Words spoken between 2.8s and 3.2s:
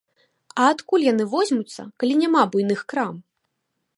крам?